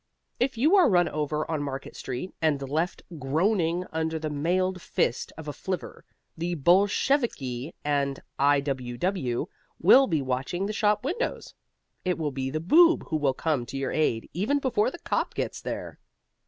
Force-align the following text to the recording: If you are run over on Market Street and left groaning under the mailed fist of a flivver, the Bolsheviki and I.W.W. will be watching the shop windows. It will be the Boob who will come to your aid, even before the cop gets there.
If 0.39 0.57
you 0.57 0.75
are 0.77 0.89
run 0.89 1.07
over 1.09 1.45
on 1.47 1.61
Market 1.61 1.95
Street 1.95 2.33
and 2.41 2.59
left 2.67 3.03
groaning 3.19 3.85
under 3.91 4.17
the 4.17 4.31
mailed 4.31 4.81
fist 4.81 5.31
of 5.37 5.47
a 5.47 5.53
flivver, 5.53 6.05
the 6.35 6.55
Bolsheviki 6.55 7.75
and 7.85 8.19
I.W.W. 8.39 9.45
will 9.79 10.07
be 10.07 10.21
watching 10.23 10.65
the 10.65 10.73
shop 10.73 11.05
windows. 11.05 11.53
It 12.03 12.17
will 12.17 12.31
be 12.31 12.49
the 12.49 12.59
Boob 12.59 13.09
who 13.09 13.15
will 13.15 13.35
come 13.35 13.63
to 13.67 13.77
your 13.77 13.91
aid, 13.91 14.27
even 14.33 14.57
before 14.57 14.89
the 14.89 14.97
cop 14.97 15.35
gets 15.35 15.61
there. 15.61 15.99